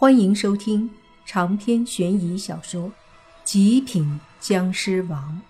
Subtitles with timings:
[0.00, 0.88] 欢迎收听
[1.26, 2.88] 长篇悬疑小说
[3.42, 5.42] 《极品僵尸王》，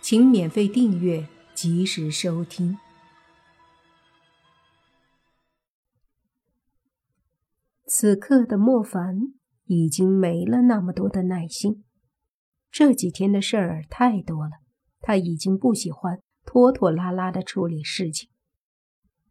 [0.00, 2.78] 请免费订阅，及时收听。
[7.84, 9.18] 此刻的莫凡
[9.66, 11.84] 已经没了那么多的耐心，
[12.70, 14.52] 这几天的事儿太多了，
[15.02, 18.30] 他已经不喜欢拖拖拉拉的处理事情。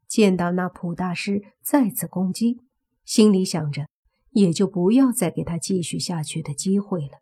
[0.08, 2.62] 见到那普大师再次攻击。
[3.05, 3.88] 心里想着，
[4.31, 7.20] 也就不要再给他继续下去的机会了。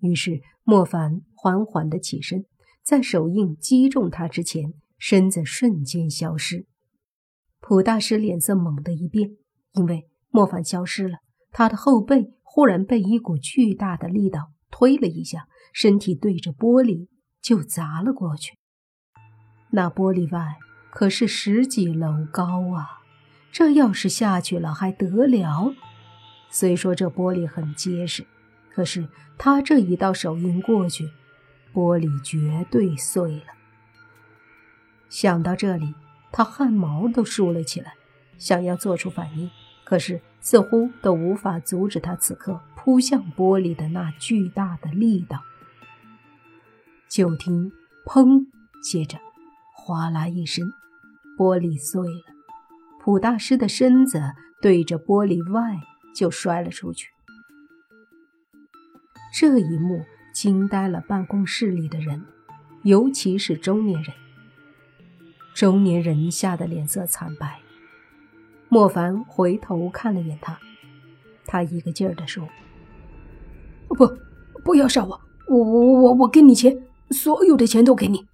[0.00, 2.44] 于是，莫凡缓缓的起身，
[2.84, 6.66] 在手印击中他之前，身子瞬间消失。
[7.60, 9.30] 普大师脸色猛地一变，
[9.72, 11.18] 因为莫凡消失了，
[11.50, 17.08] 他的后背忽然被一股巨大的力道推了一下，身体对着玻璃
[17.42, 18.56] 就砸了过去。
[19.72, 20.56] 那玻璃外
[20.90, 22.97] 可是十几楼高啊！
[23.50, 25.74] 这要是下去了还得了？
[26.50, 28.24] 虽说这玻璃很结实，
[28.70, 31.10] 可是他这一道手印过去，
[31.72, 33.54] 玻璃绝对碎了。
[35.08, 35.94] 想到这里，
[36.30, 37.94] 他汗毛都竖了起来，
[38.38, 39.50] 想要做出反应，
[39.84, 45.42] 可是似乎都无法阻止他此刻扑向玻璃的那巨大的力道。
[47.08, 47.72] 就听
[48.04, 48.46] “砰”，
[48.82, 49.18] 接着
[49.74, 50.72] “哗啦”一声，
[51.38, 52.37] 玻璃碎了。
[53.08, 55.80] 普大师的身子对着玻璃外
[56.14, 57.08] 就摔了出去。
[59.32, 62.26] 这一幕惊呆了办公室里的人，
[62.82, 64.14] 尤其是中年人。
[65.54, 67.60] 中年人吓得脸色惨白。
[68.68, 70.58] 莫凡回头看了眼他，
[71.46, 72.46] 他一个劲儿地说
[73.88, 74.06] ：“不，
[74.62, 75.18] 不要杀我！
[75.48, 76.78] 我我我我给你钱，
[77.10, 78.28] 所有的钱都给你。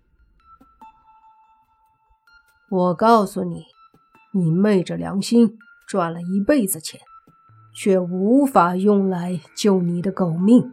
[2.71, 3.67] 我告诉你。”
[4.37, 7.01] 你昧着良心赚了一辈子钱，
[7.73, 10.73] 却无法用来救你的狗命。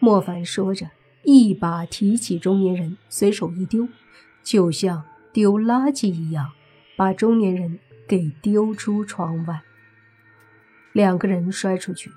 [0.00, 0.90] 莫凡说着，
[1.22, 3.88] 一把提起中年人，随手一丢，
[4.42, 6.50] 就像丢垃圾一样，
[6.96, 7.78] 把中年人
[8.08, 9.62] 给丢出窗外。
[10.92, 12.10] 两个人摔出去，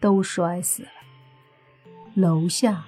[0.00, 0.88] 都摔死了。
[2.14, 2.84] 楼下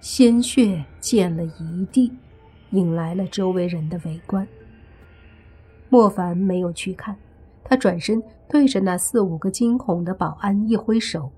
[0.00, 2.12] 鲜血溅了一地，
[2.70, 4.46] 引来了周围人的围观。
[5.92, 7.18] 莫凡没有去看，
[7.62, 11.30] 他转身对着那四五个惊恐的保安一挥手，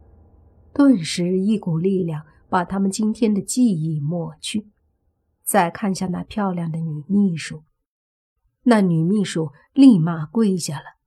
[0.73, 4.71] 顿时一股力量把他们今天的记忆抹去。
[5.43, 7.65] 再看向那漂亮的女秘书，
[8.63, 10.99] 那女秘书立马跪下了，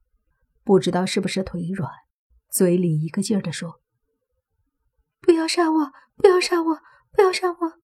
[0.66, 1.90] 不知道是不是腿软，
[2.50, 3.80] 嘴里一个劲儿地说
[5.24, 5.94] ：“不要杀我！
[6.18, 6.80] 不要杀我！
[7.14, 7.80] 不要杀我！”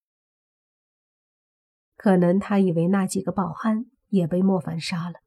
[1.96, 5.23] 可能他以为那几个保安也被莫凡杀了。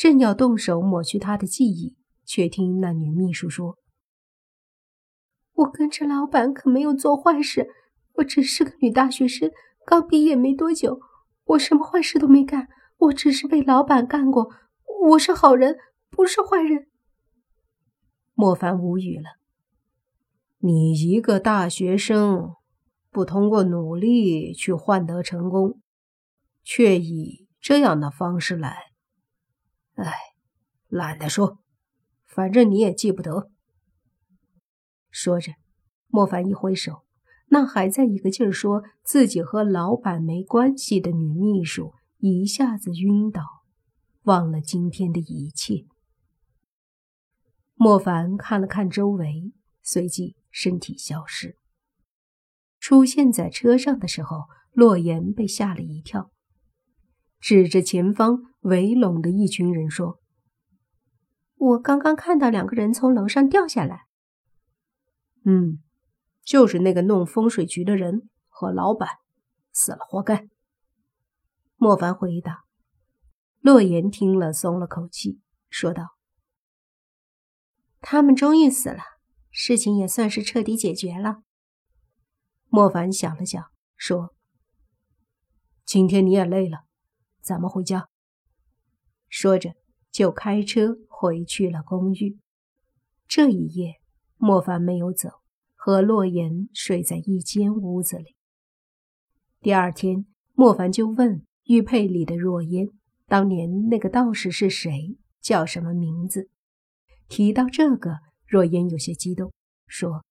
[0.00, 1.94] 正要动手抹去他的记忆，
[2.24, 3.76] 却听那女秘书说
[5.52, 7.68] ：“我跟着老板可没有做坏事，
[8.14, 9.50] 我只是个女大学生，
[9.84, 11.00] 刚毕业没多久，
[11.44, 14.48] 我什么坏事都没干，我只是被老板干过，
[15.10, 15.76] 我是好人，
[16.08, 16.86] 不是坏人。”
[18.32, 19.36] 莫凡无语了
[20.60, 22.54] ：“你一个大学生，
[23.10, 25.82] 不通过努力去换得成功，
[26.62, 28.84] 却以这样的方式来。”
[30.02, 30.14] 哎，
[30.88, 31.58] 懒得说，
[32.26, 33.50] 反正你也记不得。
[35.10, 35.52] 说着，
[36.06, 37.04] 莫凡一挥手，
[37.48, 43.42] 那还在一个劲儿说自己和老板没关系的女秘书一下子晕倒，
[44.22, 45.84] 忘了今天的一切。
[47.74, 49.52] 莫凡看了看周围，
[49.82, 51.56] 随即身体消失。
[52.78, 56.30] 出现在车上的时候，洛言被吓了一跳。
[57.40, 60.20] 指着前方围拢的一群人说
[61.56, 64.04] ：“我刚刚看到两个人从楼上掉下来。
[65.44, 65.82] ”“嗯，
[66.44, 69.08] 就是那个弄风水局的人和老板，
[69.72, 70.48] 死了活该。”
[71.76, 72.64] 莫凡回答。
[73.60, 76.16] 洛言听了松了口气，说道
[78.00, 79.02] ：“他们终于死了，
[79.50, 81.42] 事情也算是彻底解决了。”
[82.68, 83.62] 莫凡想了想，
[83.96, 84.34] 说
[85.84, 86.84] ：“今天你也累了。”
[87.40, 88.08] 咱们回家。
[89.28, 89.74] 说着，
[90.10, 92.38] 就开车回去了公寓。
[93.28, 94.00] 这一夜，
[94.36, 95.28] 莫凡没有走，
[95.76, 98.34] 和洛言睡在一间屋子里。
[99.60, 102.88] 第二天，莫凡就问玉佩里的若烟
[103.28, 105.16] ：“当年那个道士是谁？
[105.40, 106.50] 叫什么名字？”
[107.28, 109.52] 提到这个，若烟有些激动，
[109.86, 110.24] 说：“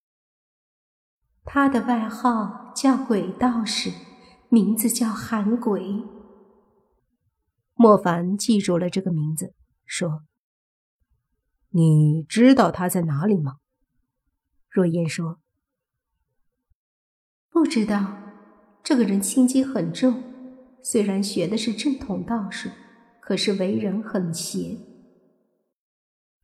[1.45, 3.91] 他的外号叫鬼道士，
[4.49, 6.03] 名字叫韩鬼。”
[7.81, 9.53] 莫凡记住了这个名字，
[9.85, 10.23] 说
[11.71, 13.59] ：“你知道他在哪里吗？
[14.69, 15.39] 若烟说
[17.49, 18.17] ：“不知道。
[18.83, 20.21] 这个人心机很重，
[20.83, 22.67] 虽然学的是正统道术，
[23.21, 24.77] 可是为人很邪。”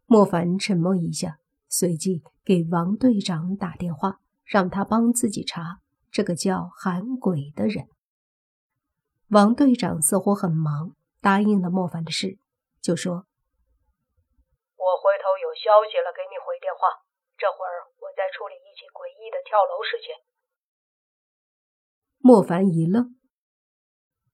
[0.08, 7.90] 莫凡沉默一下，随即给王队长打电话，让他帮自己查这个叫韩鬼的人。
[9.28, 10.96] 王队长似乎很忙，
[11.26, 12.38] 答应了莫凡的事，
[12.86, 13.26] 就说。
[14.78, 17.02] 我回头有消息了，给你回电话。
[17.34, 20.22] 这会儿我在处理一起诡异的跳楼事件。
[22.22, 23.18] 莫凡一愣，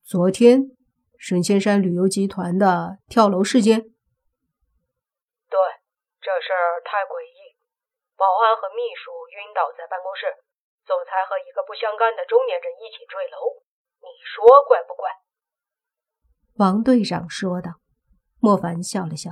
[0.04, 0.76] 昨天
[1.16, 3.80] 神仙山旅游集团的跳楼事件。
[5.48, 5.56] 对，
[6.20, 7.56] 这事儿太诡异。
[8.20, 10.28] 保安和秘书晕倒在办公室，
[10.84, 13.64] 总裁和一个不相干的中年人一起坠楼。
[14.04, 15.08] 你说怪不怪？
[16.62, 17.72] 王队长说道。
[18.40, 19.32] 莫凡笑了笑。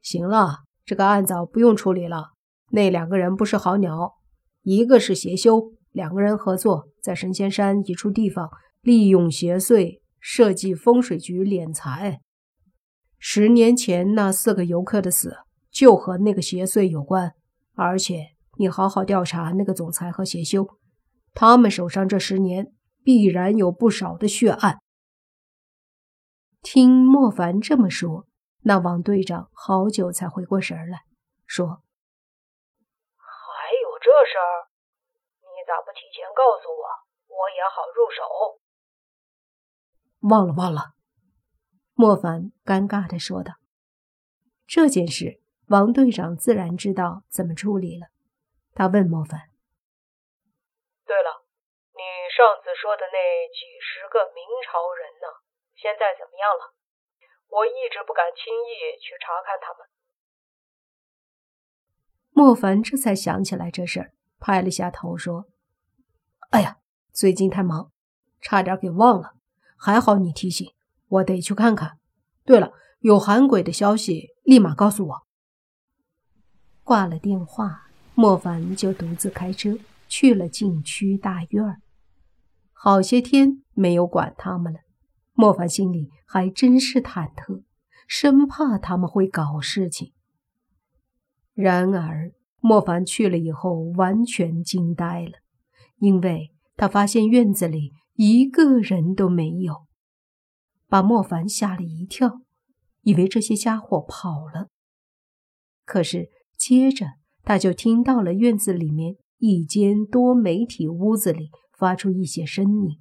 [0.00, 2.30] 行了，这个案子不用处理了。
[2.70, 4.14] 那两个人不是好鸟，
[4.62, 8.48] 一个是邪修，两个人合作在神仙山一处地方
[8.80, 12.22] 利用邪祟设计风水局敛财。
[13.18, 15.36] 十年前那四个游客的死
[15.70, 17.32] 就和那个邪祟有关，
[17.74, 20.66] 而且你好好调查那个总裁和邪修，
[21.34, 22.72] 他们手上这十年
[23.04, 24.78] 必然有不少的血案。
[26.62, 28.26] 听莫凡这么说。
[28.64, 31.02] 那王队长好久才回过神来，
[31.46, 31.66] 说
[33.18, 34.70] ：“还有这事儿，
[35.42, 36.86] 你咋不提前告诉我，
[37.26, 38.22] 我也好入手？”
[40.30, 40.94] 忘了，忘了。
[41.94, 43.54] 莫凡尴尬的说道
[44.64, 48.06] ：“这件事，王队长自然知道怎么处理了。”
[48.74, 49.50] 他问莫凡
[51.04, 51.42] ：“对了，
[51.98, 53.18] 你上次说的那
[53.50, 55.41] 几十个明朝人呢？
[55.82, 56.78] 现在怎么样了？”
[57.50, 59.84] 我一直不敢轻易去查看他们。
[62.30, 65.46] 莫凡这才想起来这事儿，拍了下头说
[66.50, 66.78] ：“哎呀，
[67.12, 67.92] 最近太忙，
[68.40, 69.34] 差点给忘了。
[69.76, 70.72] 还好你提醒，
[71.08, 71.98] 我得去看看。
[72.44, 75.26] 对了，有韩鬼的消息，立马告诉我。”
[76.82, 79.78] 挂了电话，莫凡就独自开车
[80.08, 81.82] 去了禁区大院
[82.72, 84.80] 好些天没有管他们了。
[85.34, 87.62] 莫凡心里还真是忐忑，
[88.06, 90.12] 生怕他们会搞事情。
[91.54, 95.32] 然而，莫凡去了以后，完全惊呆了，
[95.98, 99.86] 因为他发现院子里一个人都没有，
[100.88, 102.42] 把莫凡吓了一跳，
[103.02, 104.68] 以为这些家伙跑了。
[105.84, 107.06] 可是，接着
[107.42, 113.00] 他就听到了院子里面一间多媒体屋子里发出一些声音，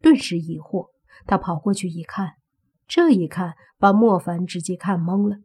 [0.00, 0.88] 顿时疑惑。
[1.28, 2.36] 他跑过去一看，
[2.88, 5.36] 这一看把莫凡直接看懵了。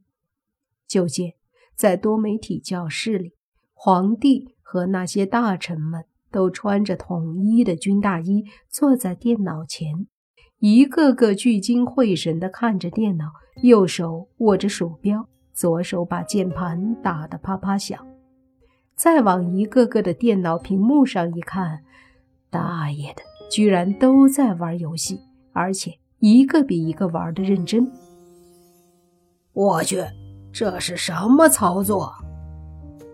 [0.88, 1.34] 就见
[1.76, 3.34] 在多媒体教室里，
[3.74, 10.08] 皇帝和那些大臣们都穿着统一的军大衣，坐在电脑前，
[10.60, 13.26] 一个个聚精会神地看着电脑，
[13.62, 18.08] 右手握着鼠标，左手把键盘打得啪啪响。
[18.96, 21.84] 再往一个个的电脑屏幕上一看，
[22.50, 23.22] 大爷的，
[23.52, 25.20] 居然都在玩游戏！
[25.54, 27.90] 而且一个比一个玩的认真。
[29.54, 30.04] 我去，
[30.52, 32.14] 这是什么操作？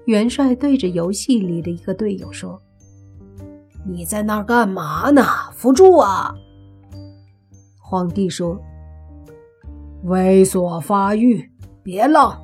[0.05, 2.59] 元帅对着游戏里的一个队友说
[3.85, 5.23] ：“你在那儿干嘛呢？
[5.53, 6.33] 辅助啊！”
[7.79, 8.59] 皇帝说
[10.05, 11.51] ：“猥琐发育，
[11.83, 12.41] 别浪。”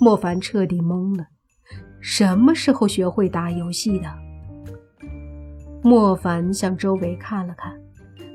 [0.00, 1.26] 莫凡彻底懵了，
[2.00, 4.06] 什么时候学会打游戏的？
[5.82, 7.78] 莫凡向周围看了看。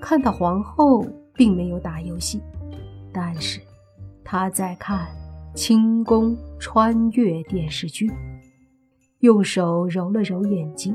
[0.04, 1.02] 看到皇后
[1.34, 2.42] 并没有打游戏，
[3.14, 3.62] 但是
[4.22, 5.08] 她在看
[5.56, 8.12] 《清宫穿越》电视剧，
[9.20, 10.94] 用手揉了揉眼睛。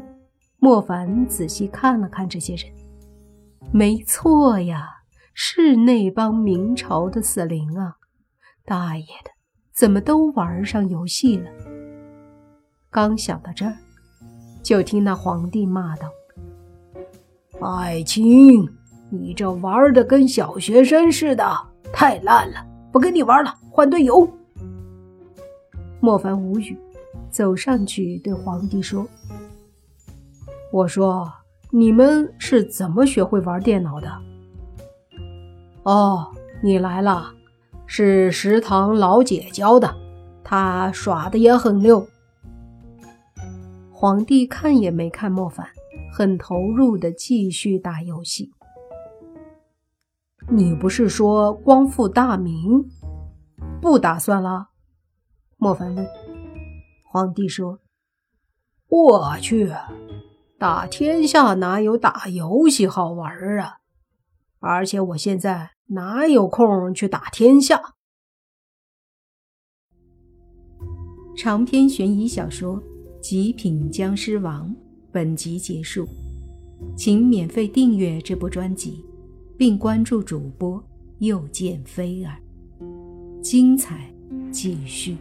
[0.58, 2.70] 莫凡仔细看了看这些人，
[3.72, 4.86] 没错呀，
[5.32, 7.94] 是那帮明朝的死灵啊！
[8.66, 9.30] 大爷的，
[9.72, 11.50] 怎么都玩上游戏了？
[12.90, 13.74] 刚想到这儿，
[14.62, 16.10] 就听那皇帝骂道
[17.62, 18.68] ：“爱卿！”
[19.10, 21.44] 你这玩的跟小学生似的，
[21.92, 22.64] 太烂了！
[22.92, 24.28] 不跟你玩了，换队友。
[26.00, 26.76] 莫凡无语，
[27.30, 29.06] 走上去对皇帝说
[30.72, 31.32] ：“我说，
[31.70, 34.10] 你们是怎么学会玩电脑的？”
[35.84, 36.26] 哦，
[36.62, 37.32] 你来了，
[37.86, 39.94] 是食堂老姐教的，
[40.44, 42.06] 她耍的也很溜。
[43.90, 45.66] 皇帝看也没看莫凡，
[46.12, 48.52] 很投入的继续打游戏。
[50.50, 52.88] 你不是说光复大明，
[53.82, 54.68] 不打算了？
[55.58, 56.06] 莫凡问。
[57.04, 57.80] 皇帝说
[58.88, 59.70] ：“我去，
[60.58, 63.80] 打天下哪有打游戏好玩啊？
[64.60, 67.94] 而且我现在哪有空去打天下？”
[71.36, 72.76] 长篇悬疑小说
[73.20, 74.70] 《极品僵尸王》
[75.12, 76.08] 本集结束，
[76.96, 79.04] 请免费订阅这部专辑，
[79.58, 80.82] 并关注主播
[81.18, 82.38] 又见菲儿，
[83.42, 84.08] 精彩
[84.52, 85.16] 继续。